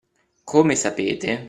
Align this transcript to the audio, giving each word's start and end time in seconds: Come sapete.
Come 0.43 0.73
sapete. 0.75 1.31